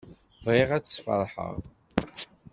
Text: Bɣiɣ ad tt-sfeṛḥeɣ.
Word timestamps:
Bɣiɣ 0.43 0.69
ad 0.71 0.83
tt-sfeṛḥeɣ. 0.83 1.55